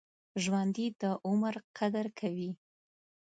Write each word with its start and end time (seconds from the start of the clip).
ژوندي 0.43 0.87
د 1.01 1.03
عمر 1.27 1.53
قدر 1.77 2.05
کوي 2.19 2.51